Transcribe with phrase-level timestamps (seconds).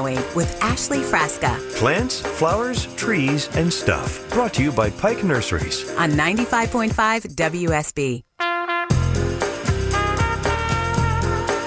[0.00, 4.28] It's Green and Growing with Ashley Frasca Plants, flowers, trees, and stuff.
[4.30, 5.90] Brought to you by Pike Nurseries.
[5.96, 8.22] on 95.5 WSB.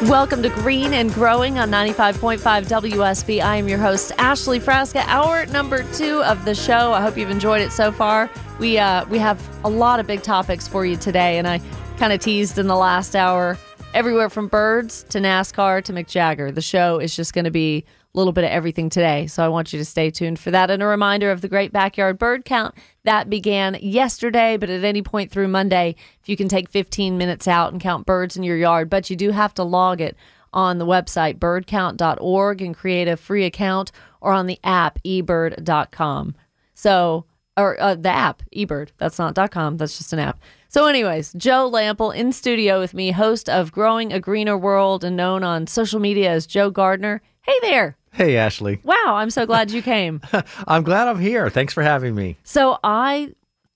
[0.09, 3.41] Welcome to Green and Growing on 95.5 WSB.
[3.41, 5.03] I am your host, Ashley Frasca.
[5.07, 6.91] Hour number two of the show.
[6.91, 8.29] I hope you've enjoyed it so far.
[8.59, 11.61] We uh, we have a lot of big topics for you today, and I
[11.97, 13.57] kind of teased in the last hour
[13.93, 16.51] everywhere from birds to NASCAR to Mick Jagger.
[16.51, 19.27] The show is just going to be a little bit of everything today.
[19.27, 20.69] So I want you to stay tuned for that.
[20.69, 25.01] And a reminder of the Great Backyard Bird Count that began yesterday, but at any
[25.01, 28.57] point through Monday, if you can take 15 minutes out and count birds in your
[28.57, 30.15] yard, but you do have to log it
[30.53, 36.35] on the website birdcount.org and create a free account or on the app ebird.com.
[36.75, 37.25] So,
[37.57, 38.89] or uh, the app eBird.
[38.97, 39.77] That's not .com.
[39.77, 40.39] That's just an app.
[40.69, 45.15] So, anyways, Joe Lamp'l in studio with me, host of Growing a Greener World and
[45.15, 47.21] known on social media as Joe Gardner.
[47.41, 47.97] Hey there.
[48.13, 48.79] Hey, Ashley.
[48.83, 50.21] Wow, I'm so glad you came.
[50.67, 51.49] I'm glad I'm here.
[51.49, 52.37] Thanks for having me.
[52.43, 53.33] So I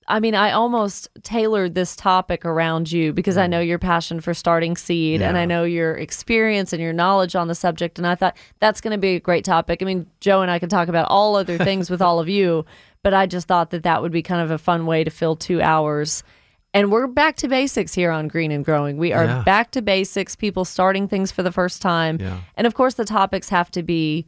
[0.09, 3.49] I mean, I almost tailored this topic around you because I mm.
[3.49, 7.49] know your passion for starting seed and I know your experience and your knowledge on
[7.49, 7.97] the subject.
[7.97, 9.81] And I thought that's going to be a great topic.
[9.81, 12.65] I mean, Joe and I can talk about all other things with all of you,
[13.03, 15.35] but I just thought that that would be kind of a fun way to fill
[15.35, 16.23] two hours.
[16.77, 18.97] And we're back to basics here on Green and Growing.
[18.97, 19.41] We are Yeah.
[19.43, 22.17] back to basics, people starting things for the first time.
[22.21, 22.37] Yeah.
[22.55, 24.27] And of course, the topics have to be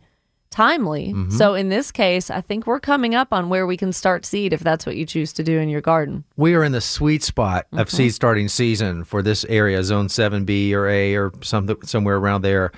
[0.50, 1.09] timely.
[1.14, 1.30] Mm-hmm.
[1.38, 4.52] So in this case, I think we're coming up on where we can start seed
[4.52, 6.23] if that's what you choose to do in your garden.
[6.38, 7.77] We are in the sweet spot Mm-hmm.
[7.81, 12.42] of seed starting season for this area, Zone 7B or A or something somewhere around
[12.42, 12.72] there.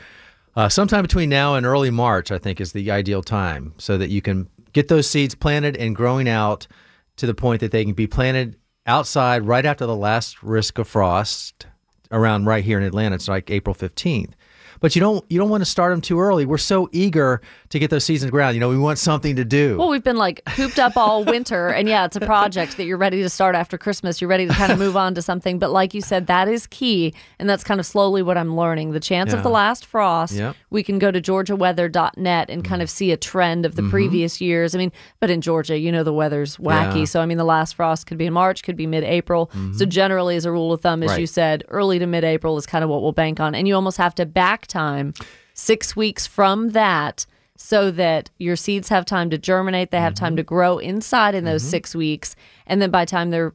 [0.54, 4.10] Uh, sometime between now and early March, I think, is the ideal time so that
[4.10, 6.68] you can get those seeds planted and growing out
[7.16, 8.58] to the point that they can be planted
[8.92, 11.66] outside right after the last risk of frost
[12.12, 13.16] around right here in Atlanta.
[13.16, 14.34] It's like April 15th.
[14.82, 16.46] But you don't you don't want to start them too early.
[16.46, 18.56] We're so eager to get those seasons ground.
[18.56, 19.78] You know, we want something to do.
[19.78, 22.98] Well, we've been like hooped up all winter, and yeah, it's a project that you're
[22.98, 24.20] ready to start after Christmas.
[24.20, 25.60] You're ready to kind of move on to something.
[25.60, 27.14] But like you said, that is key.
[27.40, 28.92] And that's kind of slowly what I'm learning.
[28.92, 30.56] The chance of the last frost, Yep.
[30.70, 32.96] we can go to georgiaweather.net and kind of mm-hmm.
[32.96, 33.92] see a trend of the mm-hmm.
[33.92, 34.74] previous years.
[34.74, 37.00] I mean, but in Georgia, you know, the weather's wacky.
[37.00, 37.06] Yeah.
[37.06, 39.50] So, I mean, the last frost could be in March, could be mid April.
[39.52, 39.90] So, mm-hmm.
[39.90, 42.84] generally, as a rule of thumb, as you said, early to mid April is kind
[42.84, 43.54] of what we'll bank on.
[43.54, 45.14] And you almost have to back time
[45.54, 47.26] six weeks from that
[47.58, 50.26] so that your seeds have time to germinate, they have Mm-hmm.
[50.26, 52.36] time to grow inside in those six weeks.
[52.66, 53.54] And then by the time they're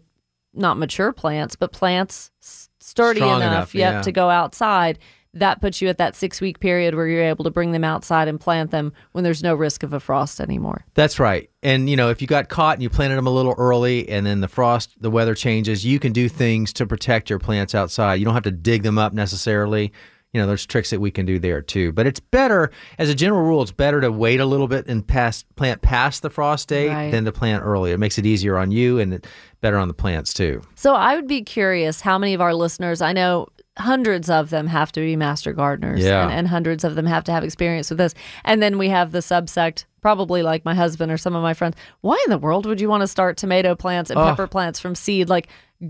[0.54, 4.02] not mature plants, but plants sturdy Strong enough, enough, yep, yeah.
[4.02, 4.98] to go outside,
[5.34, 8.26] that puts you at that six week period where you're able to bring them outside
[8.28, 10.86] and plant them when there's no risk of a frost anymore.
[10.94, 11.50] That's right.
[11.62, 14.24] And you know, if you got caught and you planted them a little early and
[14.24, 18.14] then the frost, the weather changes, you can do things to protect your plants outside.
[18.14, 19.92] You don't have to dig them up necessarily.
[20.32, 21.92] You know, there's tricks that we can do there too.
[21.92, 25.06] But it's better, as a general rule, it's better to wait a little bit and
[25.06, 27.10] past plant past the frost date Right.
[27.10, 27.92] than to plant early.
[27.92, 29.24] It makes it easier on you and
[29.62, 30.60] better on the plants too.
[30.74, 33.46] So I would be curious how many of our listeners, I know
[33.78, 36.24] hundreds of them have to be master gardeners Yeah.
[36.24, 38.14] and, and hundreds of them have to have experience with this.
[38.44, 41.74] And then we have the subsect, probably like my husband or some of my friends.
[42.00, 44.24] Why in the world would you want to start tomato plants and Oh.
[44.26, 45.28] pepper plants from seed?
[45.28, 45.48] Like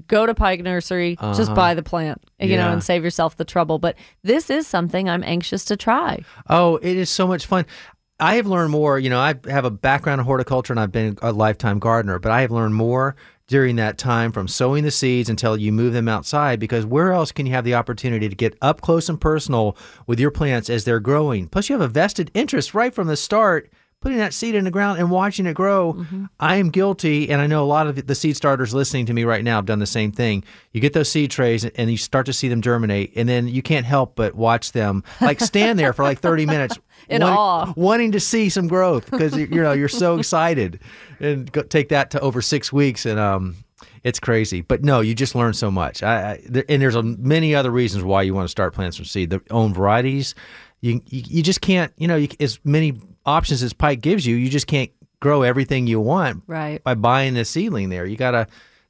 [0.09, 2.73] go to Pike Nursery, just buy the plant, you know, Uh-huh.
[2.73, 3.79] And save yourself the trouble.
[3.79, 6.21] But this is something I'm anxious to try.
[6.49, 7.67] Oh, it is so much fun.
[8.19, 8.99] I have learned more.
[8.99, 12.33] You know, I have a background in horticulture and I've been a lifetime gardener, but
[12.33, 13.17] I have learned more
[13.49, 17.33] during that time from sowing the seeds until you move them outside because where else
[17.33, 19.77] can you have the opportunity to get up close and personal
[20.07, 21.47] with your plants as they're growing?
[21.49, 23.71] Plus, you have a vested interest right from the start.
[24.03, 26.05] Putting that seed in the ground and watching it grow,
[26.39, 29.25] I am guilty, and I know a lot of the seed starters listening to me
[29.25, 30.45] right now have done the same thing.
[30.73, 33.63] You get those seed trays and you start to see them germinate, and then you
[33.63, 36.79] can't help but watch them, like stand there for like thirty minutes
[37.09, 37.73] In wanting, awe.
[37.77, 40.81] wanting to see some growth because you know you're so excited,
[41.19, 43.57] and go, take that to over six weeks, and um,
[44.05, 44.61] it's crazy.
[44.61, 46.03] But no, you just learn so much.
[46.03, 48.97] I, I there, and there's a, many other reasons why you want to start plants
[48.97, 49.31] from seed.
[49.31, 50.35] The own varieties,
[50.81, 51.93] you you, you just can't.
[51.97, 54.91] You know, you, as many options as Pike gives you, you just can't
[55.21, 56.83] grow everything you want Right.
[56.85, 57.89] by buying a seedling.
[57.91, 58.47] There, you gotta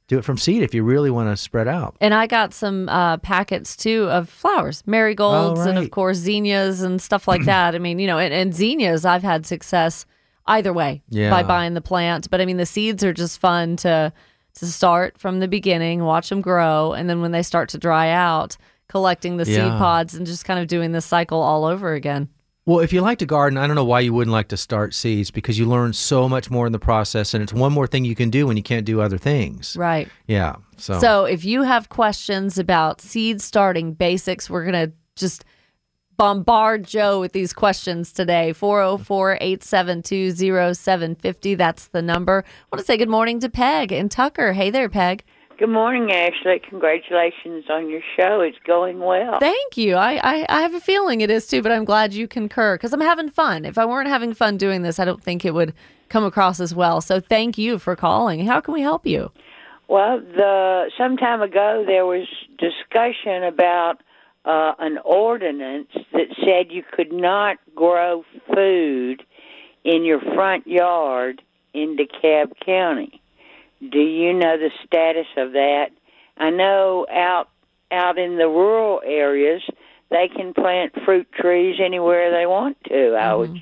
[0.07, 1.97] do it from seed if you really want to spread out.
[1.99, 7.01] And I got some uh, packets too of flowers, marigolds, and of course zinnias and
[7.01, 7.75] stuff like that.
[7.75, 10.05] I mean, you know, and, and zinnias, I've had success
[10.45, 11.29] either way Yeah.
[11.29, 12.29] by buying the plant.
[12.31, 14.13] But I mean, the seeds are just fun to
[14.55, 18.09] to start from the beginning, watch them grow, and then when they start to dry
[18.09, 18.57] out,
[18.89, 22.27] collecting the seed pods and just kind of doing this cycle all over again.
[22.67, 24.93] Well, if you like to garden, I don't know why you wouldn't like to start
[24.93, 28.03] seeds because you learn so much more in the process, and it's one more thing
[28.03, 29.77] you can do when you can't do other things.
[29.77, 30.09] Right.
[30.27, 30.57] Yeah.
[30.75, 35.45] So, So if you have questions about seed starting basics, we're going to just
[36.17, 38.51] bombard Joe with these questions today.
[38.51, 40.33] 404 872
[40.73, 41.55] 0750.
[41.55, 42.43] That's the number.
[42.45, 44.51] I want to say good morning to Peg and Tucker.
[44.51, 45.23] Hey there, Peg.
[45.57, 46.59] Good morning, Ashley.
[46.69, 48.41] Congratulations on your show.
[48.41, 49.39] It's going well.
[49.39, 49.95] Thank you.
[49.95, 52.93] I, I, I have a feeling it is too, but I'm glad you concur because
[52.93, 53.65] I'm having fun.
[53.65, 55.73] If I weren't having fun doing this, I don't think it would
[56.09, 57.01] come across as well.
[57.01, 58.45] So thank you for calling.
[58.45, 59.31] How can we help you?
[59.87, 62.27] Well, the some time ago there was
[62.59, 64.03] discussion about
[64.45, 69.23] uh, an ordinance that said you could not grow food
[69.83, 71.41] in your front yard
[71.73, 73.23] in DeKalb County.
[73.79, 75.89] Do you know the status of that?
[76.37, 77.49] I know out
[77.91, 79.61] out in the rural areas
[80.09, 83.13] they can plant fruit trees anywhere they want to.
[83.13, 83.61] I would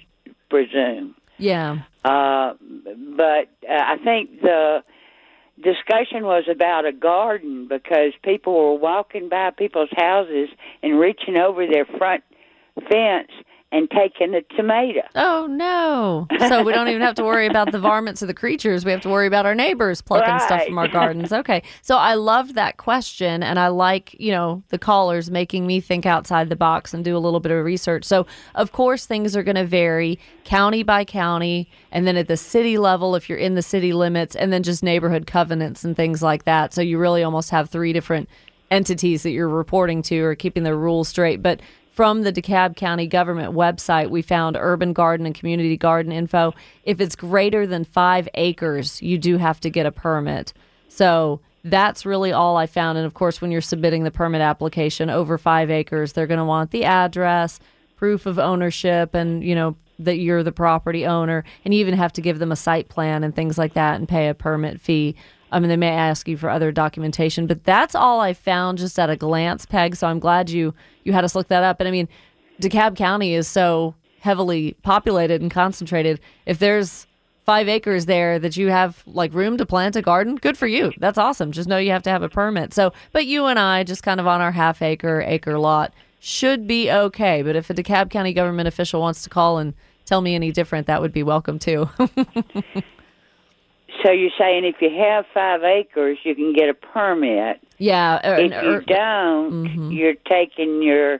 [0.50, 1.16] presume.
[1.38, 1.80] Yeah.
[2.04, 2.54] Uh,
[3.18, 4.84] but uh, I think the
[5.62, 10.50] discussion was about a garden because people were walking by people's houses
[10.84, 12.24] and reaching over their front
[12.90, 13.32] fence
[13.76, 15.02] and taking a tomato.
[15.16, 16.28] Oh no!
[16.48, 18.86] So we don't even have to worry about the varmints or the creatures.
[18.86, 21.34] We have to worry about our neighbors plucking stuff from our gardens.
[21.34, 25.82] Okay, so I loved that question, and I like you know the callers making me
[25.82, 28.06] think outside the box and do a little bit of research.
[28.06, 28.26] So
[28.56, 32.78] of course things are going to vary county by county, and then at the city
[32.78, 36.46] level if you're in the city limits, and then just neighborhood covenants and things like
[36.46, 36.74] that.
[36.74, 38.30] So you really almost have three different
[38.72, 41.42] entities that you're reporting to or keeping their rules straight.
[41.42, 41.60] But
[41.96, 46.54] from the DeKalb County government website, we found urban garden and community garden info.
[46.84, 50.52] If it's greater than five acres, you do have to get a permit.
[50.90, 52.98] So that's really all I found.
[52.98, 56.44] And of course, when you're submitting the permit application over five acres, they're going to
[56.44, 57.62] want the address,
[57.96, 62.12] proof of ownership, and you know that you're the property owner, and you even have
[62.12, 65.16] to give them a site plan and things like that, and pay a permit fee.
[65.52, 68.98] I mean, they may ask you for other documentation, but that's all I found just
[69.00, 69.96] at a glance, Peg.
[69.96, 71.80] So I'm glad you you had us look that up.
[71.80, 72.10] And I mean,
[72.62, 76.20] DeKalb County is so heavily populated and concentrated.
[76.46, 77.06] If there's
[77.46, 80.92] five acres there that you have like room to plant a garden, good for you.
[80.98, 81.52] That's awesome.
[81.52, 82.74] Just know you have to have a permit.
[82.74, 86.68] So, but you and I, just kind of on our half acre acre lot, should
[86.68, 87.44] be okay.
[87.44, 89.76] But if a DeKalb County government official wants to call and
[90.06, 91.88] tell me any different, that would be welcome too.
[94.04, 97.60] So you're saying if you have five acres, you can get a permit.
[97.78, 98.20] yeah.
[98.30, 99.92] or- If or- you don't, Mm-hmm.
[99.92, 101.20] you're taking your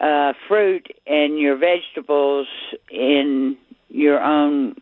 [0.00, 2.46] uh, fruit and your vegetables
[2.90, 3.56] in
[3.88, 4.74] your own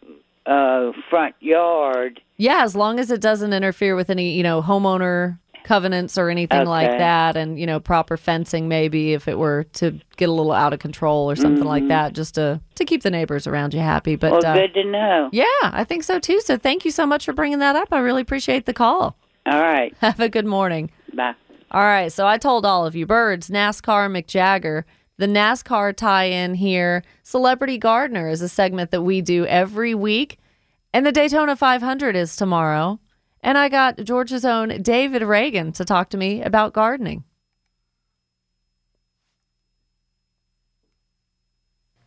[0.47, 2.21] uh, front yard.
[2.39, 6.67] Yeah, as long as it doesn't interfere with any, you know, homeowner covenants or anything
[6.67, 10.53] like that and, you know, proper fencing maybe if it were to get a little
[10.53, 13.81] out of control or something like that just to to keep the neighbors around you
[13.81, 14.17] happy.
[14.17, 14.43] But Mm-hmm.
[14.47, 15.29] Well, uh, good to know.
[15.33, 16.41] yeah, I think so too.
[16.41, 17.89] So thank you so much for bringing that up.
[17.93, 19.17] I really appreciate the call.
[19.47, 19.95] All right.
[20.01, 20.91] Have a good morning.
[21.15, 21.35] Bye.
[21.73, 24.85] All right, so I told all of you birds, NASCAR, Mick Jagger.
[25.19, 30.39] The NASCAR tie in here, Celebrity Gardener is a segment that we do every week.
[30.93, 32.99] And the Daytona 500 is tomorrow.
[33.43, 37.25] And I got Georgia's own David Ragan to talk to me about gardening.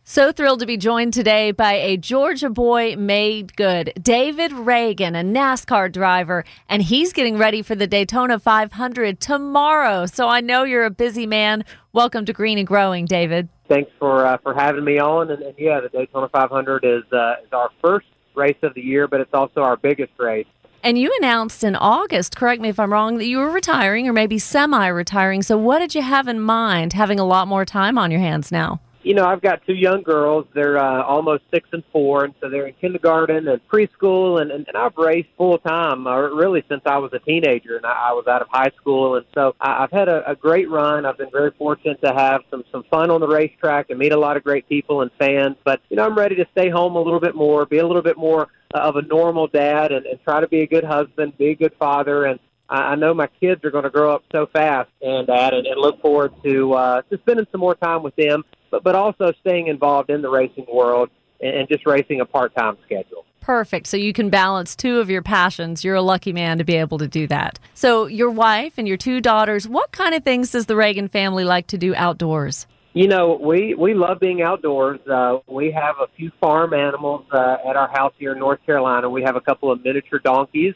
[0.06, 5.24] So thrilled to be joined today by a Georgia boy made good, David Ragan, a
[5.24, 10.04] NASCAR driver, and he's getting ready for the Daytona 500 tomorrow.
[10.04, 11.64] So I know you're a busy man.
[11.94, 13.48] Welcome to Green and Growing, David.
[13.66, 15.30] thanks for uh, for having me on.
[15.30, 19.08] And, and yeah, the Daytona 500 is uh, is our first race of the year,
[19.08, 20.46] but it's also our biggest race.
[20.84, 24.12] And you announced in August, correct me if I'm wrong, that you were retiring or
[24.12, 25.40] maybe semi retiring.
[25.40, 28.52] So what did you have in mind having a lot more time on your hands
[28.52, 28.82] now?
[29.04, 30.46] You know, I've got two young girls.
[30.54, 34.40] They're uh, almost six and four, and so they're in kindergarten and preschool.
[34.40, 37.84] And, and, and I've raced full time, uh, really since I was a teenager, and
[37.84, 39.16] I, I was out of high school.
[39.16, 41.04] And so I, I've had a, a great run.
[41.04, 44.18] I've been very fortunate to have some some fun on the racetrack and meet a
[44.18, 45.56] lot of great people and fans.
[45.64, 48.02] But you know, I'm ready to stay home a little bit more, be a little
[48.02, 51.36] bit more uh, of a normal dad, and, and try to be a good husband,
[51.36, 54.46] be a good father, and I know my kids are going to grow up so
[54.46, 58.16] fast, and Dad, and, and look forward to uh, to spending some more time with
[58.16, 58.42] them,
[58.74, 62.54] but but also staying involved in the racing world and, and just racing a part
[62.54, 63.24] time schedule.
[63.40, 63.86] Perfect.
[63.86, 65.84] So you can balance two of your passions.
[65.84, 67.58] You're a lucky man to be able to do that.
[67.74, 71.44] So, your wife and your two daughters, what kind of things does the Ragan family
[71.44, 72.66] like to do outdoors?
[72.94, 75.00] You know, we we love being outdoors.
[75.06, 79.10] Uh, we have a few farm animals uh, at our house here in North Carolina.
[79.10, 80.74] We have a couple of miniature donkeys,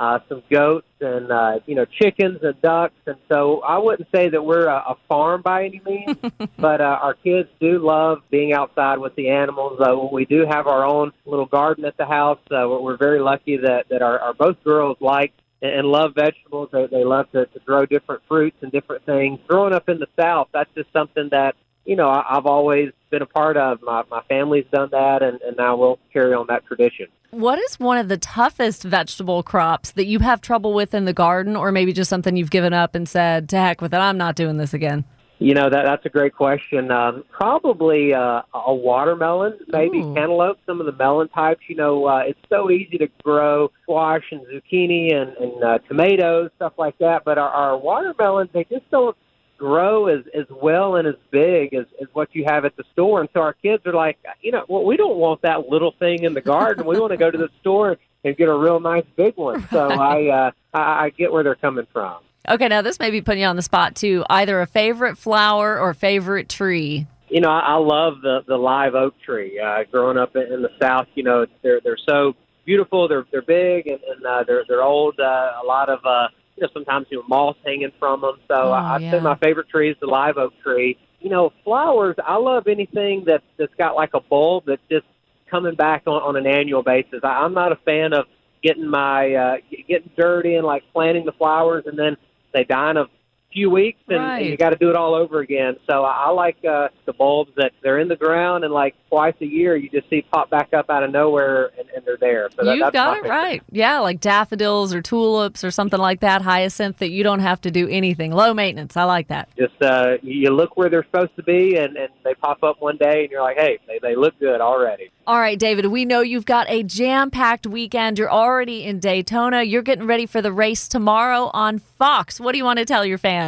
[0.00, 2.94] uh, some goats, and uh, you know chickens and ducks.
[3.06, 6.16] And so I wouldn't say that we're a, a farm by any means,
[6.56, 9.78] but uh, our kids do love being outside with the animals.
[9.78, 12.40] Uh, we do have our own little garden at the house.
[12.50, 16.70] Uh, we're very lucky that that our, our both girls like and and love vegetables.
[16.72, 19.38] They, they love to, to grow different fruits and different things.
[19.46, 23.22] Growing up in the South, that's just something that you know I, I've always been
[23.22, 23.82] a part of.
[23.82, 27.06] My my family's done that, and, and now we'll carry on that tradition.
[27.30, 31.12] What is one of the toughest vegetable crops that you have trouble with in the
[31.12, 34.18] garden, or maybe just something you've given up and said, to heck with it, I'm
[34.18, 35.04] not doing this again?
[35.38, 36.90] You know that that's a great question.
[36.90, 40.12] Um, probably uh, a watermelon, maybe Ooh.
[40.12, 40.58] cantaloupe.
[40.66, 41.62] Some of the melon types.
[41.66, 46.50] You know, uh, it's so easy to grow squash and zucchini and, and uh, tomatoes,
[46.56, 47.24] stuff like that.
[47.24, 49.16] But our, our watermelons, they just don't
[49.60, 53.20] grow as as well and as big as, as what you have at the store.
[53.20, 56.24] And so our kids are like, you know, well, we don't want that little thing
[56.24, 56.86] in the garden.
[56.86, 59.68] we want to go to the store and get a real nice big one.
[59.68, 62.22] So I uh, I, I get where they're coming from.
[62.48, 64.24] Okay, now this may be putting you on the spot too.
[64.30, 67.06] Either a favorite flower or favorite tree.
[67.28, 69.60] you know, I, I love the the live oak tree.
[69.60, 73.08] Uh, growing up in, in the South, you know, they're they're so beautiful.
[73.08, 75.20] They're they're big and, and uh, they're they're old.
[75.20, 76.28] Uh, a lot of uh,
[76.60, 78.36] you know, sometimes you know moss hanging from them.
[78.48, 79.12] So Oh, I'd yeah.
[79.12, 80.98] say my favorite tree is the live oak tree.
[81.20, 82.16] You know, flowers.
[82.24, 85.06] I love anything that that's got like a bulb that's just
[85.50, 87.20] coming back on, on an annual basis.
[87.22, 88.26] I, I'm not a fan of
[88.62, 89.56] getting my uh,
[89.88, 92.16] getting dirty and like planting the flowers and then
[92.52, 93.04] they die a
[93.52, 94.40] few weeks and, Right.
[94.42, 95.76] and you got to do it all over again.
[95.88, 99.34] So I, I like uh, the bulbs that they're in the ground and like twice
[99.40, 102.48] a year you just see pop back up out of nowhere and, and they're there.
[102.56, 103.62] So that, You've got it right.
[103.72, 107.70] Yeah, like daffodils or tulips or something like that, hyacinth that you don't have to
[107.72, 108.30] do anything.
[108.32, 108.96] Low maintenance.
[108.96, 109.48] I like that.
[109.58, 112.98] Just uh, you look where they're supposed to be and, and they pop up one
[112.98, 115.10] day and you're like, hey, they, they look good already.
[115.26, 118.18] All right, David, we know you've got a jam packed weekend.
[118.18, 119.62] You're already in Daytona.
[119.62, 122.40] You're getting ready for the race tomorrow on Fox.
[122.40, 123.39] What do you want to tell your fans?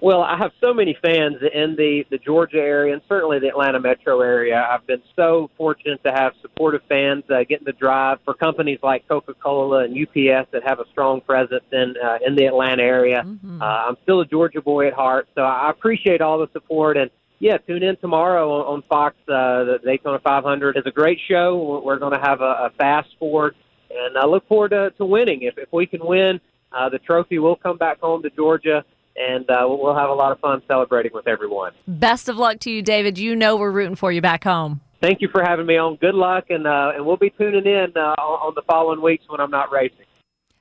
[0.00, 3.80] Well, I have so many fans in the, the Georgia area and certainly the Atlanta
[3.80, 4.64] metro area.
[4.70, 9.08] I've been so fortunate to have supportive fans uh, getting to drive for companies like
[9.08, 13.24] Coca Cola and UPS that have a strong presence in uh, in the Atlanta area.
[13.60, 16.96] Uh, I'm still a Georgia boy at heart, so I appreciate all the support.
[16.96, 19.16] And yeah, tune in tomorrow on, on Fox.
[19.22, 21.56] Uh, the Daytona 500 is a great show.
[21.56, 23.56] We're, we're going to have a, a fast forward,
[23.90, 25.42] and I look forward to, to winning.
[25.42, 26.40] If, if we can win,
[26.70, 28.84] uh, the trophy will come back home to Georgia
[29.18, 31.72] and uh, we'll have a lot of fun celebrating with everyone.
[31.86, 33.18] Best of luck to you, David.
[33.18, 34.80] You know we're rooting for you back home.
[35.00, 35.96] Thank you for having me on.
[35.96, 39.40] Good luck, and uh, and we'll be tuning in uh, on the following weeks when
[39.40, 40.06] I'm not racing.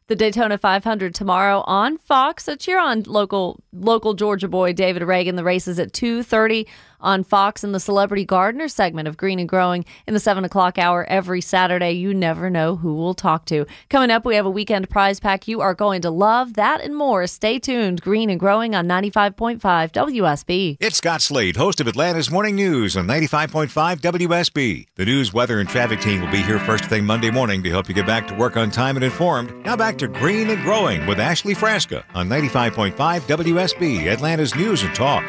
[0.07, 2.45] The Daytona 500 tomorrow on Fox.
[2.45, 5.35] So cheer on local local Georgia boy David Ragan.
[5.35, 6.65] The race is at 2:30
[6.99, 10.77] on Fox in the Celebrity Gardener segment of Green and Growing in the seven o'clock
[10.77, 11.91] hour every Saturday.
[11.91, 13.65] You never know who we'll talk to.
[13.89, 16.55] Coming up, we have a weekend prize pack you are going to love.
[16.55, 17.27] That and more.
[17.27, 18.01] Stay tuned.
[18.01, 19.59] Green and Growing on 95.5
[19.91, 20.77] WSB.
[20.79, 24.87] It's Scott Slade, host of Atlanta's Morning News on 95.5 WSB.
[24.95, 27.87] The news, weather, and traffic team will be here first thing Monday morning to help
[27.87, 29.53] you get back to work on time and informed.
[29.65, 34.93] Now back to Green and Growing with Ashley Frasca on 95.5 WSB, Atlanta's News and
[34.95, 35.23] Talk.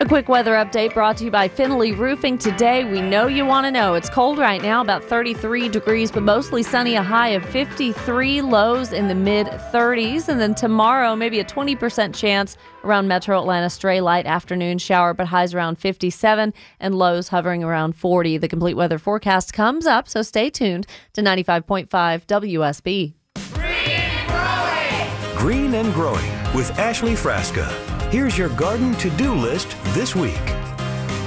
[0.00, 2.36] A quick weather update brought to you by Finley Roofing.
[2.36, 3.94] Today, we know you want to know.
[3.94, 8.92] It's cold right now, about 33 degrees, but mostly sunny, a high of 53, lows
[8.92, 10.28] in the mid 30s.
[10.28, 15.28] And then tomorrow, maybe a 20% chance around metro Atlanta, stray light afternoon shower, but
[15.28, 18.38] highs around 57 and lows hovering around 40.
[18.38, 21.86] The complete weather forecast comes up, so stay tuned to 95.5
[22.26, 23.14] WSB.
[23.52, 27.83] Green and Growing Green and growing with Ashley Frasca.
[28.14, 30.38] Here's your garden to do list this week.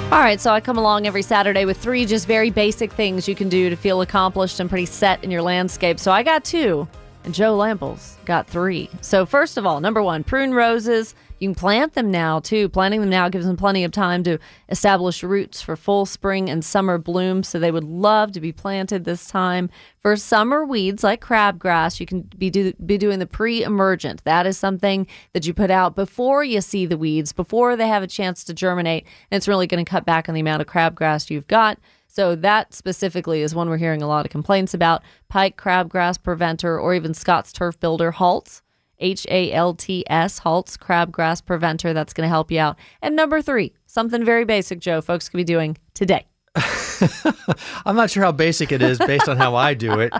[0.10, 3.36] All right, so I come along every Saturday with three just very basic things you
[3.36, 6.00] can do to feel accomplished and pretty set in your landscape.
[6.00, 6.88] So I got two,
[7.26, 8.90] and Joe Lamp'l's got three.
[9.02, 11.14] So, first of all, number one, prune roses.
[11.40, 12.68] You can plant them now, too.
[12.70, 14.40] Planting them now gives them plenty of time to
[14.70, 17.44] establish roots for full spring and summer bloom.
[17.44, 19.70] So, they would love to be planted this time.
[20.02, 24.24] For summer weeds like crabgrass, you can be, do, be doing the pre emergent.
[24.24, 28.04] That is something that you put out before you see the weeds, before they have
[28.04, 29.06] a chance to germinate.
[29.30, 31.78] And it's really going to cut back on the amount of crabgrass you've got.
[32.08, 35.04] So that specifically is one we're hearing a lot of complaints about.
[35.28, 38.64] Pike crabgrass preventer or even Scott's turf builder halts.
[39.00, 41.94] H A L T S, Halts Crabgrass Preventer.
[41.94, 42.78] That's going to help you out.
[43.02, 46.26] And number three, something very basic, Joe, folks could be doing today.
[47.86, 50.12] I'm not sure how basic it is based on how I do it,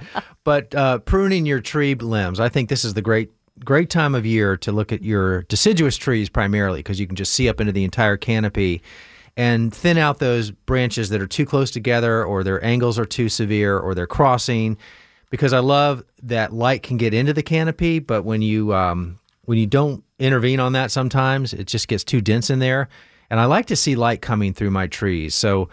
[0.44, 2.40] but uh, pruning your tree limbs.
[2.40, 3.32] I think this is the great
[3.64, 7.34] great time of year to look at your deciduous trees primarily because you can just
[7.34, 8.84] see up into the entire canopy
[9.36, 13.30] and thin out those branches that are too close together or their angles are too
[13.30, 14.78] severe or they're crossing
[15.30, 19.58] because I love that light can get into the canopy, but when you um, when
[19.58, 22.90] you don't intervene on that sometimes it just gets too dense in there
[23.30, 25.36] and I like to see light coming through my trees.
[25.36, 25.70] So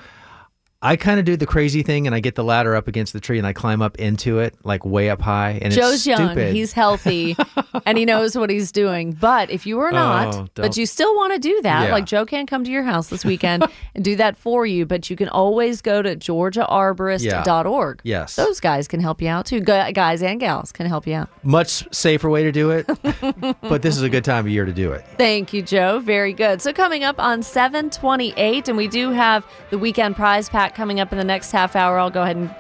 [0.85, 3.21] I kind of do the crazy thing and I get the ladder up against the
[3.21, 6.29] tree and I climb up into it like way up high and Joe's it's young,
[6.29, 6.55] stupid.
[6.55, 7.35] he's healthy,
[7.87, 9.13] and he knows what he's doing.
[9.13, 11.93] But if you are oh, not, Oh, but you still want to do that, Yeah.
[11.95, 15.09] like Joe can't come to your house this weekend and do that for you, but
[15.09, 18.01] you can always go to georgiaarborist.org.
[18.05, 18.37] Yes.
[18.37, 19.61] Those guys can help you out too.
[19.61, 21.31] Guys and gals can help you out.
[21.43, 22.87] Much safer way to do it,
[23.63, 25.03] but this is a good time of year to do it.
[25.17, 26.01] Thank you, Joe.
[26.01, 26.61] Very good.
[26.61, 31.13] So coming up on 728, and we do have the weekend prize pack coming up
[31.13, 31.99] in the next half hour.
[31.99, 32.55] I'll go ahead and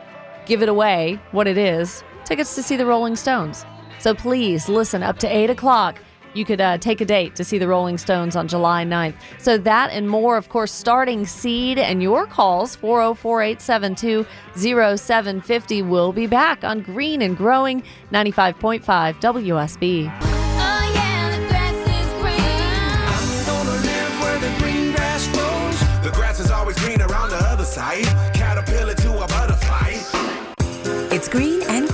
[0.46, 2.02] give it away, what it is.
[2.24, 3.64] Tickets to see the Rolling Stones.
[3.98, 5.98] So please listen up to 8 o'clock.
[6.34, 9.14] You could uh, take a date to see the Rolling Stones on July 9th.
[9.38, 16.12] So that and more, of course, starting seed and your calls, 404 872 0750, will
[16.12, 18.82] be back on Green and Growing 95.5
[19.20, 20.33] WSB.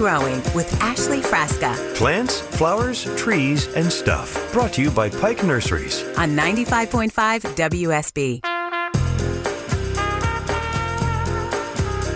[0.00, 4.50] Growing with Ashley Frasca Plants, flowers, trees, and stuff.
[4.50, 6.02] Brought to you by Pike Nurseries.
[6.16, 7.10] on 95.5
[7.54, 8.40] WSB.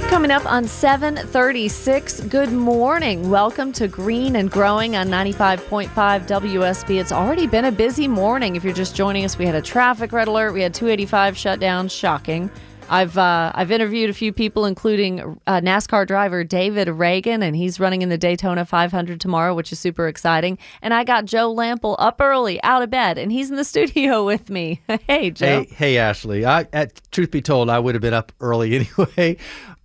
[0.09, 2.21] Coming up on 736.
[2.21, 3.29] Good morning.
[3.29, 6.99] Welcome to Green and Growing on 95.5 WSB.
[6.99, 8.57] It's already been a busy morning.
[8.57, 10.55] If you're just joining us, we had a traffic red alert.
[10.55, 11.89] We had 285 shut down.
[11.89, 12.51] Shocking.
[12.89, 17.81] I've uh, I've interviewed a few people, including uh, NASCAR driver David Ragan, and he's
[17.81, 20.59] running in the Daytona 500 tomorrow, which is super exciting.
[20.83, 24.25] And I got Joe Lamp'l up early, out of bed, and he's in the studio
[24.25, 24.81] with me.
[25.09, 25.47] hey, Joe.
[25.47, 26.45] Hey, hey, Ashley.
[26.45, 29.37] I, at, truth be told, I would have been up early anyway,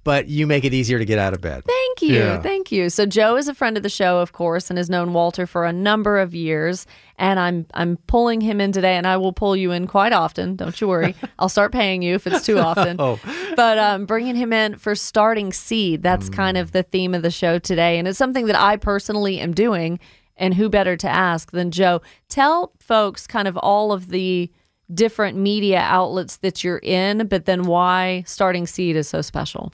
[0.04, 1.64] but you make it easier to get out of bed.
[1.66, 2.16] Thank you.
[2.16, 2.42] Yeah.
[2.42, 2.90] Thank you.
[2.90, 5.66] So Joe is a friend of the show, of course, and has known Walter for
[5.66, 6.88] a number of years.
[7.18, 10.56] And I'm I'm pulling him in today, and I will pull you in quite often.
[10.56, 11.16] Don't you worry.
[11.40, 12.98] I'll start paying you if it's too often.
[13.10, 13.20] Oh.
[13.56, 16.04] But um, bringing him in for starting seed.
[16.04, 19.40] That's kind of the theme of the show today, and it's something that I personally
[19.40, 20.00] am doing.
[20.38, 22.02] And who better to ask than Joe?
[22.30, 24.52] Tell folks kind of all of the
[24.94, 29.74] different media outlets that you're in, but then why starting seed is so special.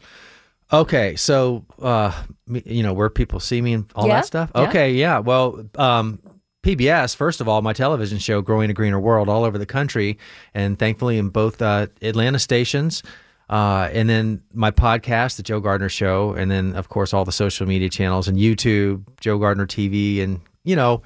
[0.73, 2.11] Okay, so uh,
[2.47, 4.51] you know where people see me and all Yeah, that stuff.
[4.55, 4.61] yeah.
[4.63, 5.19] Okay, yeah.
[5.19, 6.19] Well, um,
[6.63, 10.17] PBS, first of all, my television show, Growing a Greener World, all over the country,
[10.55, 13.03] and thankfully in both uh, Atlanta stations.
[13.47, 17.31] Uh, and then my podcast, The Joe Gardner Show, and then of course all the
[17.31, 21.03] social media channels and YouTube, Joe Gardner TV, and you know,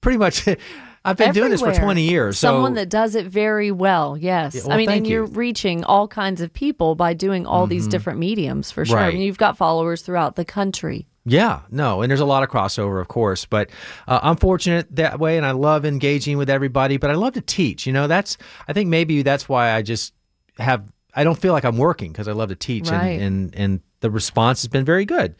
[0.00, 0.46] pretty much.
[1.06, 2.38] I've been doing this for 20 years.
[2.38, 4.16] So Someone that does it very well.
[4.16, 4.54] Yes.
[4.54, 5.12] Yeah, well, I mean, and you.
[5.14, 8.98] you're reaching all kinds of people by doing all these different mediums for sure.
[8.98, 11.06] I mean, you've got followers throughout the country.
[11.28, 13.70] Yeah, no, and there's a lot of crossover, of course, but
[14.06, 16.98] uh, I'm fortunate that way, and I love engaging with everybody.
[16.98, 17.84] But I love to teach.
[17.84, 18.36] You know, that's
[18.68, 20.12] I think maybe that's why I just
[20.58, 23.18] have I don't feel like I'm working because I love to teach, Right.
[23.20, 25.34] and, and and the response has been very good.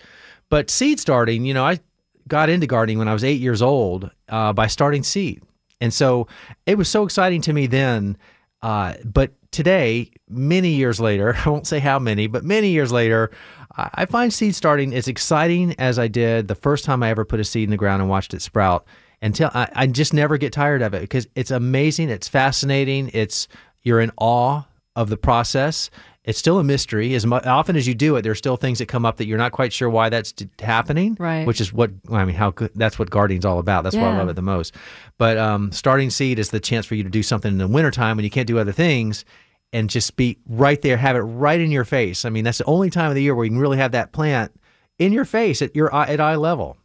[0.49, 1.79] But seed starting, you know, I
[2.27, 5.41] got into gardening when I was eight years old uh, by starting seed,
[5.81, 6.27] and so
[6.67, 8.17] it was so exciting to me then.
[8.63, 13.31] Uh, but today, many years later, I won't say how many, but many years later,
[13.79, 17.41] I find seed starting as exciting as I did the first time I ever put
[17.41, 18.87] a seed in the ground and watched it sprout.
[19.23, 23.49] Until I, I just never get tired of it because it's amazing, it's fascinating, it's
[23.83, 24.63] you're in awe
[24.95, 25.91] of the process.
[26.27, 27.15] It's still a mystery.
[27.15, 29.39] As mu- often as you do it, there's still things that come up that you're
[29.39, 31.17] not quite sure why that's d- happening.
[31.19, 31.47] Right.
[31.47, 32.35] Which is what I mean.
[32.35, 33.85] How good, that's what gardening's all about.
[33.85, 34.19] That's why I Yeah.
[34.19, 34.75] love it the most.
[35.19, 38.17] But um, starting seed is the chance for you to do something in the wintertime
[38.17, 39.25] when you can't do other things,
[39.73, 42.25] and just be right there, have it right in your face.
[42.25, 44.13] I mean, that's the only time of the year where you can really have that
[44.13, 44.53] plant
[44.99, 46.77] in your face at your eye, at eye level.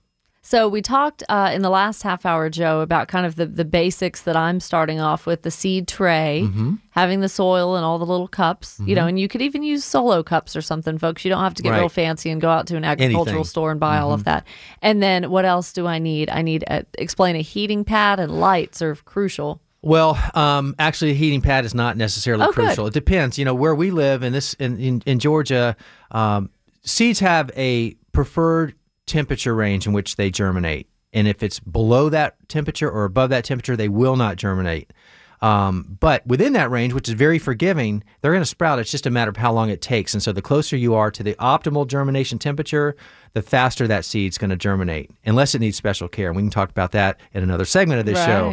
[0.44, 3.64] So we talked uh, in the last half hour, Joe, about kind of the, the
[3.64, 6.76] basics that I'm starting off with the seed tray, Mm-hmm.
[6.90, 9.84] having the soil and all the little cups, you know, and you could even use
[9.86, 11.24] solo cups or something, folks.
[11.24, 13.42] You don't have to get real fancy and go out to an agricultural Anything.
[13.42, 13.48] Mm-hmm.
[13.48, 14.48] store and buy all of that.
[14.82, 16.30] And then what else do I need?
[16.32, 19.62] I need a, explain a heating pad and lights are crucial.
[19.84, 22.66] Well, um, actually, a heating pad is not necessarily Oh, good.
[22.66, 22.88] crucial.
[22.88, 23.38] It depends.
[23.40, 25.76] You know, where we live in this in in, in Georgia,
[26.12, 26.50] um,
[26.84, 28.74] seeds have a preferred
[29.12, 33.44] temperature range in which they germinate, and if it's below that temperature or above that
[33.44, 34.92] temperature, they will not germinate.
[35.42, 38.78] Um, but within that range, which is very forgiving, they're going to sprout.
[38.78, 40.14] It's just a matter of how long it takes.
[40.14, 42.96] And so, the closer you are to the optimal germination temperature,
[43.34, 46.28] the faster that seed's going to germinate, unless it needs special care.
[46.28, 48.52] And we can talk about that in another segment of this show.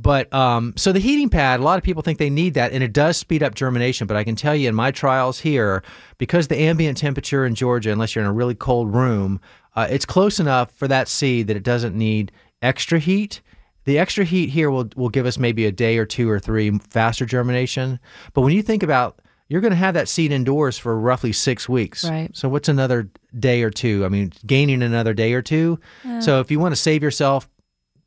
[0.00, 2.84] But um, so the heating pad, a lot of people think they need that, and
[2.84, 4.06] it does speed up germination.
[4.06, 5.82] But I can tell you in my trials here,
[6.18, 9.40] because the ambient temperature in Georgia, unless you're in a really cold room,
[9.78, 13.40] uh, it's close enough for that seed that it doesn't need extra heat.
[13.84, 16.76] The extra heat here will will give us maybe a day or two or three
[16.78, 18.00] faster germination.
[18.34, 21.68] But when you think about you're going to have that seed indoors for roughly six
[21.68, 22.04] weeks.
[22.04, 22.28] Right.
[22.36, 24.04] So what's another day or two?
[24.04, 25.78] I mean, gaining another day or two.
[26.20, 27.48] So if you want to save yourself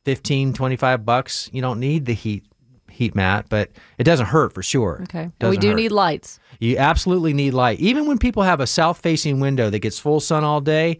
[0.05, 2.45] 15, 25 bucks, you don't need the heat
[2.91, 4.99] heat mat, but it doesn't hurt for sure.
[5.03, 5.31] Okay.
[5.41, 5.75] We do hurt.
[5.75, 6.39] need lights.
[6.59, 7.79] You absolutely need light.
[7.79, 10.99] Even when people have a south facing window that gets full sun all day,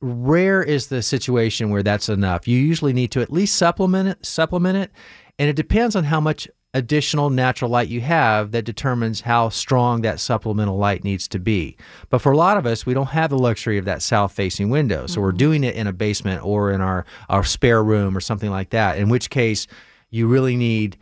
[0.00, 2.48] rare is the situation where that's enough.
[2.48, 4.90] You usually need to at least supplement it, supplement it,
[5.38, 10.02] and it depends on how much additional natural light you have that determines how strong
[10.02, 11.76] that supplemental light needs to be.
[12.10, 14.70] But for a lot of us, we don't have the luxury of that south facing
[14.70, 15.06] window.
[15.06, 15.38] So we're mm-hmm.
[15.38, 18.98] doing it in a basement or in our our spare room or something like that.
[18.98, 19.66] In which case,
[20.10, 20.96] you really need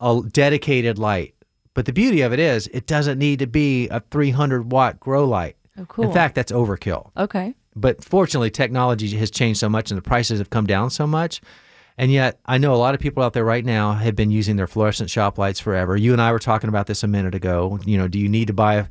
[0.00, 1.34] a dedicated light.
[1.72, 5.24] But the beauty of it is, it doesn't need to be a 300 watt grow
[5.24, 5.56] light.
[5.76, 6.04] Oh, cool.
[6.04, 7.10] In fact, that's overkill.
[7.16, 7.54] Okay.
[7.76, 11.40] But fortunately, technology has changed so much and the prices have come down so much.
[11.96, 14.56] And yet, I know a lot of people out there right now have been using
[14.56, 15.96] their fluorescent shop lights forever.
[15.96, 17.78] You and I were talking about this a minute ago.
[17.84, 18.86] You know, do you need to buy a,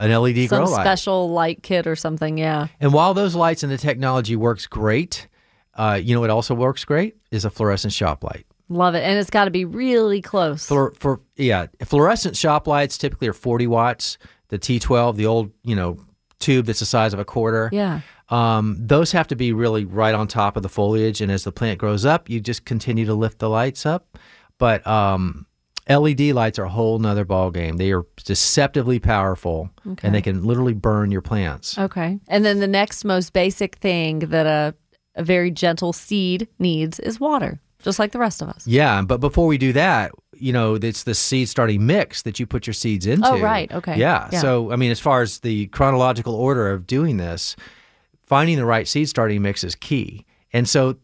[0.00, 0.82] an LED Some grow light?
[0.82, 2.36] special light kit or something.
[2.36, 2.66] Yeah.
[2.80, 5.28] And while those lights and the technology works great,
[5.74, 8.44] uh, you know what also works great is a fluorescent shop light.
[8.68, 9.04] Love it.
[9.04, 10.66] And it's got to be really close.
[10.66, 14.18] For for yeah, fluorescent shop lights typically are 40 watts.
[14.48, 15.98] The T12, the old you know
[16.40, 17.70] tube that's the size of a quarter.
[17.72, 18.00] yeah.
[18.30, 21.52] Um, those have to be really right on top of the foliage, and as the
[21.52, 24.18] plant grows up, you just continue to lift the lights up.
[24.58, 25.46] But um,
[25.88, 27.76] LED lights are a whole nother ball game.
[27.76, 29.70] They are deceptively powerful,
[30.02, 31.78] and they can literally burn your plants.
[31.78, 32.18] Okay.
[32.28, 34.74] And then the next most basic thing that a,
[35.14, 38.66] a very gentle seed needs is water, just like the rest of us.
[38.66, 42.46] Yeah, but before we do that, you know, it's the seed starting mix that you
[42.46, 43.26] put your seeds into.
[43.28, 43.72] Oh, right.
[43.72, 43.96] Okay.
[43.96, 44.28] Yeah.
[44.30, 44.40] Yeah.
[44.40, 47.56] So, I mean, as far as the chronological order of doing this,
[48.28, 50.26] finding the right seed starting mix is key.
[50.52, 50.96] And so,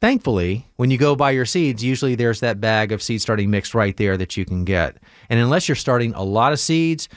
[0.00, 3.74] thankfully, when you go buy your seeds, usually there's that bag of seed starting mix
[3.74, 4.96] right there that you can get.
[5.30, 7.08] And unless you're starting a lot of seeds,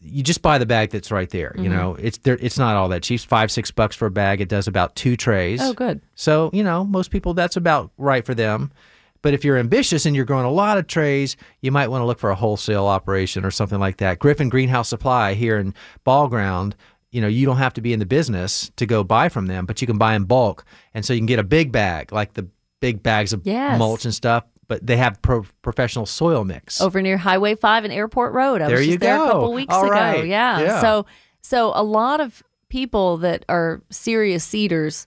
[0.00, 1.50] you just buy the bag that's right there.
[1.50, 1.64] Mm-hmm.
[1.64, 2.38] You know, it's there.
[2.40, 3.20] It's not all that cheap.
[3.20, 4.40] Five, six bucks for a bag.
[4.40, 5.60] It does about two trays.
[5.62, 6.00] Oh, good.
[6.14, 8.72] So, you know, most people, that's about right for them.
[9.20, 12.06] But if you're ambitious and you're growing a lot of trays, you might want to
[12.06, 14.20] look for a wholesale operation or something like that.
[14.20, 16.76] Griffin Greenhouse Supply here in Ball Ground,
[17.10, 19.64] you know, you don't have to be in the business to go buy from them,
[19.66, 20.64] but you can buy in bulk.
[20.94, 22.46] And so you can get a big bag, like the
[22.80, 23.78] big bags of Yes.
[23.78, 26.80] mulch and stuff, but they have pro- professional soil mix.
[26.80, 28.60] Over near Highway 5 and Airport Road.
[28.60, 29.26] I There was you just there a go.
[29.32, 29.92] couple weeks All ago.
[29.92, 30.26] right.
[30.26, 30.60] Yeah.
[30.60, 30.80] Yeah.
[30.80, 31.06] So
[31.40, 35.06] so a lot of people that are serious seeders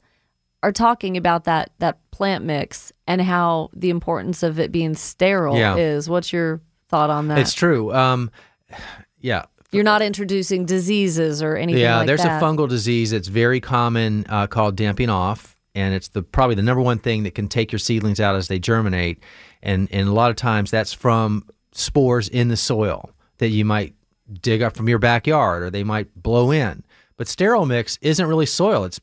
[0.64, 5.56] are talking about that that plant mix and how the importance of it being sterile
[5.58, 5.76] Yeah.
[5.76, 6.10] is.
[6.10, 7.38] What's your thought on that?
[7.38, 7.94] It's true.
[7.94, 8.32] Um,
[9.20, 9.44] yeah.
[9.72, 12.42] You're not introducing diseases or anything Yeah, like there's that.
[12.42, 16.62] a fungal disease that's very common uh, called damping off, and it's the probably the
[16.62, 19.24] number one thing that can take your seedlings out as they germinate,
[19.64, 23.94] and and a lot of times that's from spores in the soil that you might
[24.42, 26.84] dig up from your backyard or they might blow in.
[27.18, 28.84] But sterile mix isn't really soil.
[28.84, 29.00] It's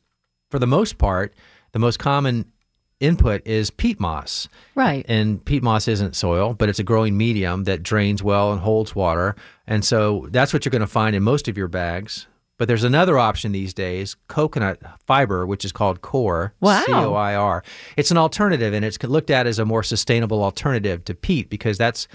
[0.51, 1.33] for the most part
[1.71, 2.51] the most common
[2.99, 4.47] input is peat moss.
[4.75, 5.05] Right.
[5.07, 8.93] And peat moss isn't soil, but it's a growing medium that drains well and holds
[8.95, 9.35] water.
[9.69, 12.27] And so that's what you're going to find in most of your bags.
[12.57, 16.83] But there's another option these days, coconut fiber, which is called coir, Wow.
[16.85, 17.63] C O I R.
[17.95, 21.77] It's an alternative and it's looked at as a more sustainable alternative to peat because
[21.77, 22.09] that's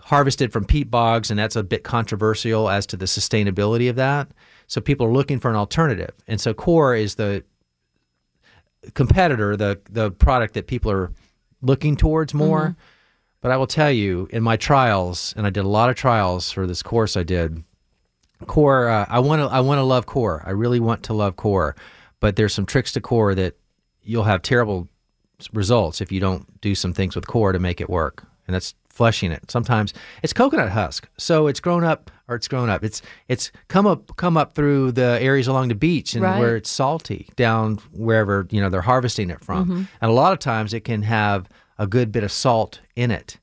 [0.00, 4.28] harvested from peat bogs and that's a bit controversial as to the sustainability of that.
[4.66, 6.12] So people are looking for an alternative.
[6.26, 7.44] And so coir is the
[8.94, 11.12] competitor, the the product that people are
[11.62, 12.70] looking towards more.
[12.70, 12.80] Mm-hmm.
[13.40, 16.50] But I will tell you, in my trials, and I did a lot of trials
[16.50, 17.62] for this course I did.
[18.46, 20.42] Coir, uh, I want to, I want to love coir.
[20.46, 21.74] I really want to love coir,
[22.20, 23.56] but there's some tricks to coir that
[24.02, 24.88] you'll have terrible
[25.52, 28.24] results if you don't do some things with coir to make it work.
[28.46, 29.50] And that's fleshing it.
[29.50, 32.82] Sometimes it's coconut husk, so it's grown up, or it's grown up.
[32.82, 36.38] It's it's come up come up through the areas along the beach and Right.
[36.40, 39.88] where it's salty down wherever you know they're harvesting it from.
[40.00, 41.48] And a lot of times it can have
[41.78, 43.38] a good bit of salt in it.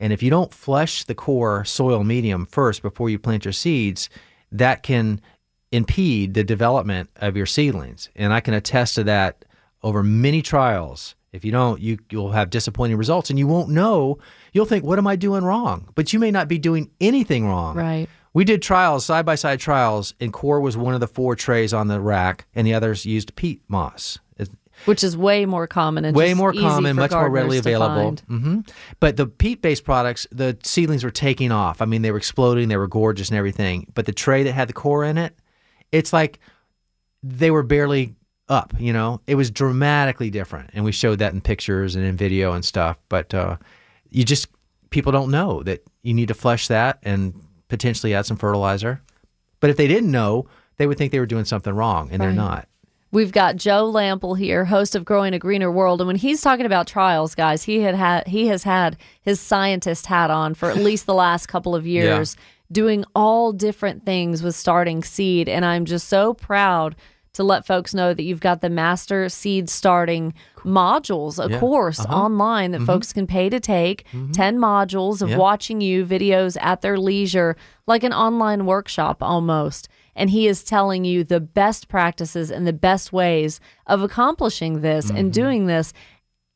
[0.00, 4.08] And if you don't flush the coir soil medium first before you plant your seeds,
[4.52, 5.20] that can
[5.72, 8.08] impede the development of your seedlings.
[8.14, 9.44] And I can attest to that
[9.82, 11.14] over many trials.
[11.32, 14.18] If you don't, you you'll have disappointing results and you won't know.
[14.52, 17.76] You'll think, "What am I doing wrong?" But you may not be doing anything wrong.
[17.76, 18.08] Right.
[18.32, 21.74] We did trials, side by side trials, and coir was one of the four trays
[21.74, 24.18] on the rack, and the others used peat moss.
[24.84, 28.16] Which is way more common and way just more common, much more readily available.
[28.16, 28.20] find.
[28.20, 28.60] hmm
[29.00, 31.82] But the peat-based products, the seedlings were taking off.
[31.82, 32.68] I mean, they were exploding.
[32.68, 33.90] They were gorgeous and everything.
[33.94, 35.34] But the tray that had the coir in it,
[35.92, 36.38] it's like
[37.22, 38.14] they were barely
[38.48, 38.72] up.
[38.78, 42.52] You know, it was dramatically different, and we showed that in pictures and in video
[42.52, 42.98] and stuff.
[43.08, 43.56] But uh,
[44.10, 44.48] you just
[44.90, 47.34] people don't know that you need to flush that and
[47.68, 49.02] potentially add some fertilizer.
[49.60, 52.30] But if they didn't know, they would think they were doing something wrong, and they're
[52.32, 52.67] not.
[53.10, 56.66] We've got Joe Lamp'l here, host of Growing a Greener World, and when he's talking
[56.66, 60.76] about trials, guys, he had had he has had his scientist hat on for at
[60.76, 62.36] least the last couple of years,
[62.70, 66.96] doing all different things with starting seed, and I'm just so proud
[67.32, 71.60] to let folks know that you've got the master seed starting modules, a Yeah.
[71.60, 72.14] course Uh-huh.
[72.24, 75.36] online that folks can pay to take, 10 modules of Yeah.
[75.38, 79.88] watching you videos at their leisure, like an online workshop almost.
[80.18, 85.08] And he is telling you the best practices and the best ways of accomplishing this
[85.08, 85.30] and mm-hmm.
[85.30, 85.92] doing this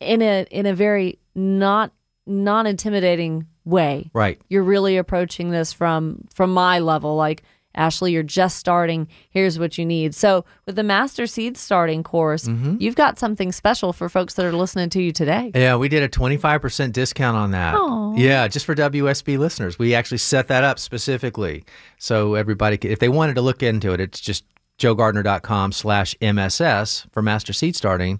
[0.01, 1.91] in a in a very not
[2.27, 4.11] non intimidating way.
[4.13, 4.39] Right.
[4.49, 7.43] You're really approaching this from from my level like
[7.75, 9.07] Ashley, you're just starting.
[9.29, 10.13] Here's what you need.
[10.15, 12.47] So, with the Master Seed Starting course,
[12.79, 15.51] you've got something special for folks that are listening to you today.
[15.55, 17.75] Yeah, we did a 25% discount on that.
[17.75, 18.15] Aw.
[18.15, 19.79] Yeah, just for WSB listeners.
[19.79, 21.63] We actually set that up specifically.
[21.97, 24.45] So everybody, could, if they wanted to look into it, it's just
[24.79, 28.19] joegardner.com slash MSS for Master Seed Starting.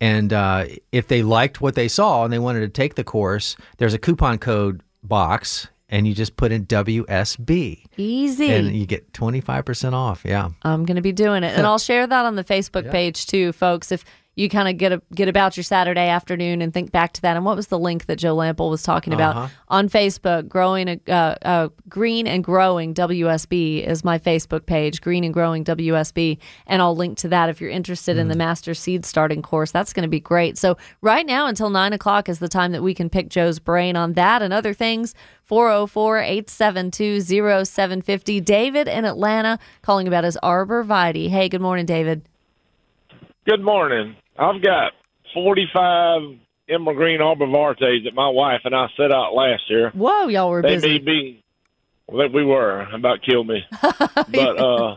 [0.00, 3.56] And uh, if they liked what they saw and they wanted to take the course,
[3.78, 8.50] there's a coupon code box and you just put in WSB Easy.
[8.50, 10.22] and you get 25% off.
[10.24, 10.50] Yeah.
[10.62, 13.52] I'm going to be doing it, and I'll share that on the Facebook page too,
[13.52, 13.92] folks.
[13.92, 14.04] If
[14.38, 17.34] you kind of get a, get about your Saturday afternoon and think back to that,
[17.36, 19.48] and what was the link that Joe Lamp'l was talking about Uh-huh.
[19.68, 20.48] on Facebook?
[20.48, 25.64] Growing a uh, uh, green and growing WSB is my Facebook page, Green and Growing
[25.64, 28.38] WSB, and I'll link to that if you're interested in the Mm.
[28.38, 29.72] Master Seed Starting course.
[29.72, 30.56] That's going to be great.
[30.56, 33.96] So right now until nine o'clock is the time that we can pick Joe's brain
[33.96, 35.14] on that and other things.
[35.50, 38.44] 404-872-0750.
[38.44, 41.28] David in Atlanta calling about his arbor vitae.
[41.28, 42.22] Hey, good morning, David.
[43.46, 44.16] Good morning.
[44.38, 44.92] I've got
[45.34, 46.22] 45
[46.68, 49.90] emerald green arborvitaes that my wife and I set out last year.
[49.90, 50.98] Whoa, y'all were They busy.
[50.98, 51.42] be,
[52.06, 54.96] well, we were about killed me, but uh,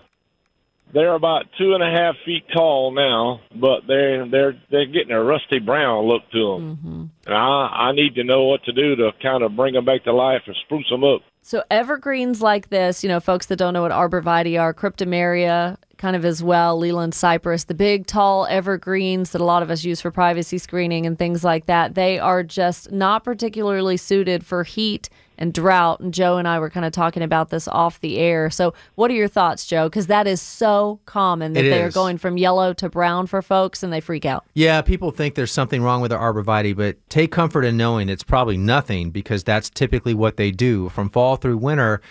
[0.93, 3.41] they're about two and a half feet tall now.
[3.55, 7.03] But they're they're they're getting a rusty brown look to them, Mm-hmm.
[7.27, 10.03] and I I need to know what to do to kind of bring them back
[10.05, 11.21] to life and spruce them up.
[11.43, 16.15] So evergreens like this, you know, folks that don't know what arborvitae are, cryptomeria kind
[16.15, 20.01] of as well, Leyland cypress, the big tall evergreens that a lot of us use
[20.01, 25.09] for privacy screening and things like that, they are just not particularly suited for heat
[25.37, 25.99] and drought.
[25.99, 28.49] And Joe and I were kind of talking about this off the air.
[28.49, 29.89] So what are your thoughts, Joe?
[29.89, 33.43] Because that is so common that It they are going from yellow to brown for
[33.43, 34.43] folks and they freak out.
[34.55, 38.23] Yeah, people think there's something wrong with their arborvitae, but take comfort in knowing it's
[38.23, 42.01] probably nothing because that's typically what they do from fall through winter.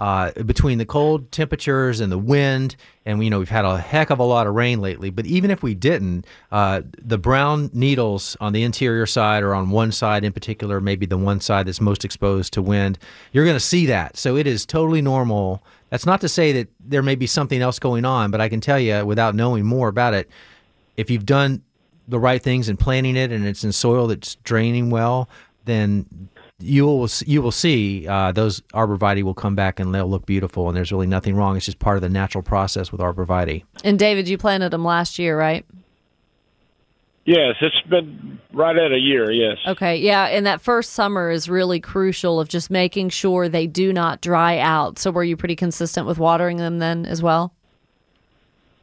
[0.00, 4.08] Uh, between the cold temperatures and the wind, and you know we've had a heck
[4.08, 5.10] of a lot of rain lately.
[5.10, 9.68] But even if we didn't, uh, the brown needles on the interior side or on
[9.68, 12.98] one side in particular, maybe the one side that's most exposed to wind,
[13.32, 14.16] you're going to see that.
[14.16, 15.62] So it is totally normal.
[15.90, 18.62] That's not to say that there may be something else going on, but I can
[18.62, 20.30] tell you without knowing more about it,
[20.96, 21.62] if you've done
[22.08, 25.28] the right things in planting it and it's in soil that's draining well,
[25.66, 26.06] then
[26.60, 30.68] you will you will see uh, those arborvitae will come back and they'll look beautiful.
[30.68, 31.56] And there's really nothing wrong.
[31.56, 33.64] It's just part of the natural process with arborvitae.
[33.84, 35.64] And David, you planted them last year, right?
[37.26, 39.30] Yes, it's been right at a year.
[39.30, 39.58] Yes.
[39.66, 43.92] Okay, yeah, and that first summer is really crucial of just making sure they do
[43.92, 44.98] not dry out.
[44.98, 47.52] So were you pretty consistent with watering them then as well?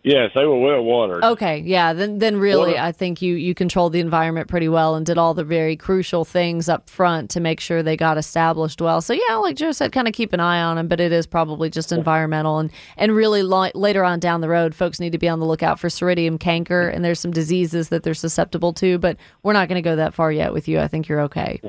[0.08, 1.22] Yes, they were well watered.
[1.22, 4.96] Okay, yeah, then then really Water- I think you you controlled the environment pretty well
[4.96, 8.82] and did all the very crucial things up front to make sure they got established
[8.82, 9.02] well.
[9.02, 11.28] So yeah, like Joe said, kind of keep an eye on them, but it is
[11.28, 15.18] probably just environmental and and really li- later on down the road, folks need to
[15.18, 18.98] be on the lookout for seiridium canker and there's some diseases that they're susceptible to,
[18.98, 20.80] but we're not going to go that far yet with you.
[20.80, 21.60] I think you're okay.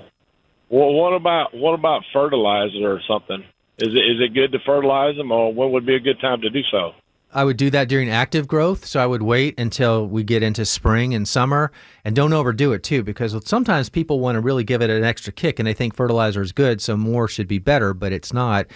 [0.68, 3.42] Well, what about what about fertilizer or something?
[3.78, 6.40] Is it is it good to fertilize them, or when would be a good time
[6.42, 6.92] to do so?
[7.32, 8.86] I would do that during active growth.
[8.86, 11.70] So I would wait until we get into spring and summer
[12.04, 15.32] and don't overdo it too, because sometimes people want to really give it an extra
[15.32, 18.66] kick and they think fertilizer is good, so more should be better, but it's not.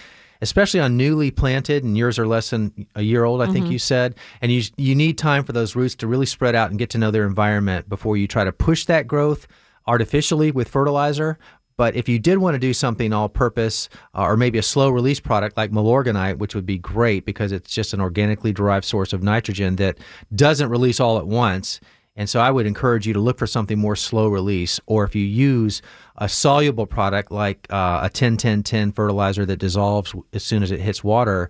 [0.41, 3.71] Especially on newly planted, and yours are less than a year old, I think mm-hmm.
[3.71, 6.77] you said, and you you need time for those roots to really spread out and
[6.77, 9.47] get to know their environment before you try to push that growth
[9.87, 11.39] artificially with fertilizer.
[11.77, 14.89] But if you did want to do something all purpose uh, or maybe a slow
[14.89, 19.13] release product like Milorganite, which would be great because it's just an organically derived source
[19.13, 19.97] of nitrogen that
[20.35, 21.79] doesn't release all at once.
[22.15, 24.79] And so I would encourage you to look for something more slow release.
[24.85, 25.81] Or if you use
[26.17, 30.71] a soluble product like uh, a 10 10 10 fertilizer that dissolves as soon as
[30.71, 31.49] it hits water,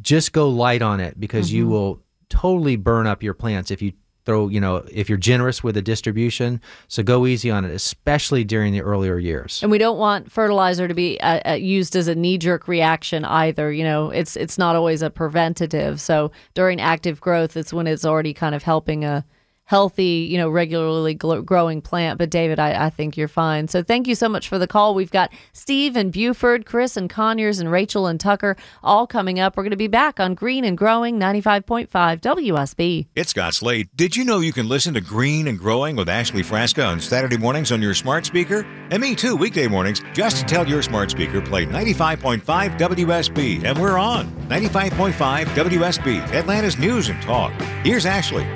[0.00, 3.92] just go light on it because you will totally burn up your plants if you
[4.24, 6.60] throw, you know, if you're generous with the distribution.
[6.88, 9.62] So go easy on it, especially during the earlier years.
[9.62, 13.70] And we don't want fertilizer to be uh, uh, used as a knee-jerk reaction either.
[13.72, 16.00] You know, it's it's not always a preventative.
[16.00, 19.24] So during active growth, it's when it's already kind of helping a
[19.64, 22.18] healthy, you know, regularly gl- growing plant.
[22.18, 23.68] But David, I, I think you're fine.
[23.68, 24.94] So thank you so much for the call.
[24.94, 29.56] We've got Steve and Buford, Chris and Conyers, and Rachel and Tucker all coming up.
[29.56, 31.88] We're going to be back on Green and Growing 95.5
[32.20, 33.06] WSB.
[33.14, 33.88] It's Scott Slade.
[33.94, 37.38] Did you know you can listen to Green and Growing with Ashley Frasca on Saturday
[37.38, 38.66] mornings on your smart speaker?
[38.90, 40.02] And me too, weekday mornings.
[40.12, 42.42] Just tell your smart speaker play 95.5
[42.78, 47.52] WSB, and we're on 95.5 WSB, Atlanta's news and talk.
[47.82, 48.46] Here's Ashley.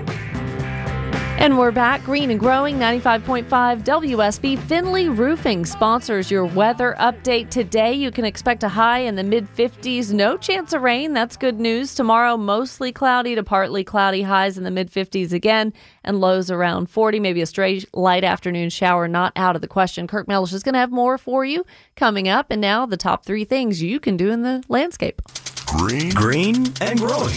[1.41, 2.03] And we're back.
[2.03, 3.47] Green and Growing 95.5
[3.85, 4.59] WSB.
[4.59, 7.93] Finley Roofing sponsors your weather update today.
[7.93, 10.13] You can expect a high in the mid 50s.
[10.13, 11.13] No chance of rain.
[11.13, 11.95] That's good news.
[11.95, 15.73] Tomorrow, mostly cloudy to partly cloudy highs in the mid 50s again,
[16.03, 17.21] and lows around 40.
[17.21, 20.09] Maybe a stray light afternoon shower not out of the question.
[20.09, 22.51] Kirk Mellish is going to have more for you coming up.
[22.51, 25.23] And now, the top three things you can do in the landscape.
[25.67, 27.37] Green, green, and growing.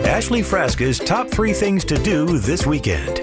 [0.00, 3.20] Ashley Frasca's top three things to do this weekend.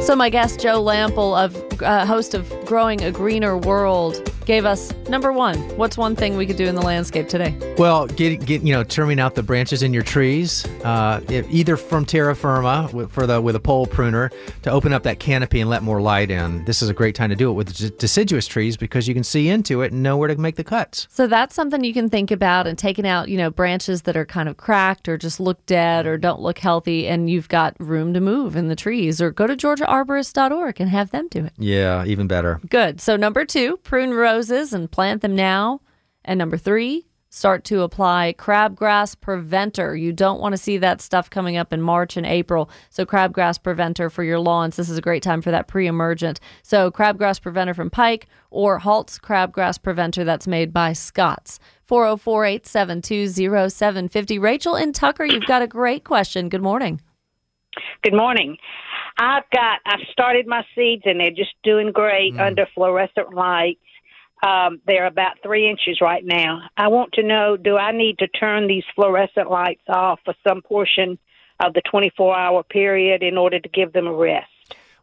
[0.00, 4.92] So, my guest Joe Lamp'l, of uh, host of Growing a Greener World, gave us
[5.08, 5.58] number one.
[5.76, 7.74] What's one thing we could do in the landscape today?
[7.78, 11.76] Well, get, get you know, trimming out the branches in your trees, uh, if- either
[11.76, 14.30] from terra firma with, for the with a pole pruner
[14.62, 16.64] to open up that canopy and let more light in.
[16.64, 19.48] This is a great time to do it with deciduous trees because you can see
[19.48, 21.08] into it and know where to make the cuts.
[21.10, 24.24] So that's something you can think about and taking out, you know, branches that are
[24.26, 28.14] kind of cracked or just look dead or don't look healthy and you've got room
[28.14, 31.52] to move in the trees or go to georgiaarborist.org and have them do it.
[31.58, 32.60] Yeah, even better.
[32.68, 33.00] Good.
[33.00, 35.80] So number 2, prune roses and plant them now.
[36.24, 39.94] And number 3, start to apply crabgrass preventer.
[39.94, 42.70] You don't want to see that stuff coming up in March and April.
[42.90, 44.76] So crabgrass preventer for your lawns.
[44.76, 46.40] This is a great time for that pre-emergent.
[46.62, 51.60] So crabgrass preventer from Pike or Halt's crabgrass preventer that's made by Scott's.
[51.88, 54.40] 404-872-0750.
[54.40, 56.48] Rachel and Tucker, you've got a great question.
[56.48, 57.00] Good morning.
[58.02, 58.56] Good morning.
[59.18, 63.80] I've got I've started my seeds and they're just doing great under fluorescent lights.
[64.42, 66.60] Um, they're about three inches right now.
[66.76, 70.60] I want to know: Do I need to turn these fluorescent lights off for some
[70.60, 71.18] portion
[71.58, 74.50] of the 24-hour period in order to give them a rest?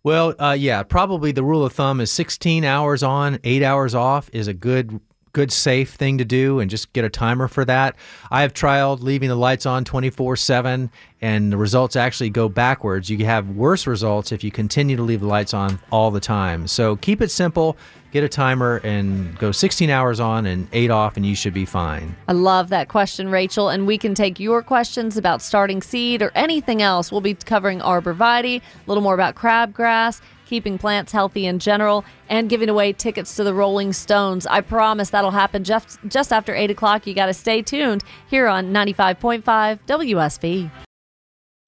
[0.04, 4.30] Well, uh, yeah, probably the rule of thumb is 16 hours on, eight hours off
[4.34, 5.00] is a good
[5.34, 7.96] good safe thing to do and just get a timer for that.
[8.32, 10.90] I have trialed leaving the lights on 24/7
[11.22, 13.10] and the results actually go backwards.
[13.10, 16.68] You have worse results if you continue to leave the lights on all the time.
[16.68, 17.78] So keep it simple,
[18.12, 21.66] get a timer and go 16 hours on and 8 off and you should be
[21.66, 22.16] fine.
[22.28, 23.70] I love that question, Rachel.
[23.70, 27.12] And we can take your questions about starting seed or anything else.
[27.12, 30.22] We'll be covering arborvitae, a little more about crabgrass,
[30.54, 34.46] keeping plants healthy in general, and giving away tickets to the Rolling Stones.
[34.46, 37.08] I promise that'll happen just just after eight o'clock.
[37.08, 40.70] You got to stay tuned here on 95.5 WSB.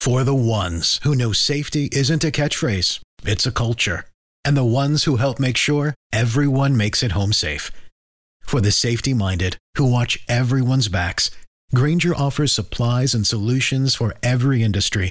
[0.00, 4.04] For the ones who know safety isn't a catchphrase, it's a culture.
[4.44, 7.72] And the ones who help make sure everyone makes it home safe.
[8.42, 11.32] For the safety minded who watch everyone's backs,
[11.74, 15.10] Grainger offers supplies and solutions for every industry,